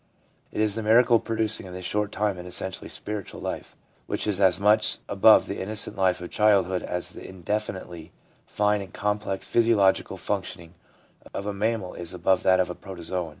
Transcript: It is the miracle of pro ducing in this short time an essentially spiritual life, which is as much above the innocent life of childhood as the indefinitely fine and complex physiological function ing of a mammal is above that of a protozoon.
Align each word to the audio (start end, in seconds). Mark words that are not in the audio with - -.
It 0.51 0.59
is 0.59 0.73
the 0.73 0.81
miracle 0.81 1.17
of 1.17 1.23
pro 1.25 1.35
ducing 1.37 1.65
in 1.67 1.73
this 1.73 1.85
short 1.85 2.11
time 2.11 2.39
an 2.39 2.47
essentially 2.47 2.89
spiritual 2.89 3.39
life, 3.39 3.75
which 4.07 4.25
is 4.25 4.41
as 4.41 4.59
much 4.59 4.97
above 5.07 5.45
the 5.45 5.59
innocent 5.59 5.95
life 5.95 6.19
of 6.19 6.31
childhood 6.31 6.81
as 6.81 7.11
the 7.11 7.23
indefinitely 7.23 8.11
fine 8.47 8.81
and 8.81 8.91
complex 8.91 9.47
physiological 9.47 10.17
function 10.17 10.61
ing 10.63 10.73
of 11.35 11.45
a 11.45 11.53
mammal 11.53 11.93
is 11.93 12.15
above 12.15 12.41
that 12.41 12.59
of 12.59 12.71
a 12.71 12.73
protozoon. 12.73 13.29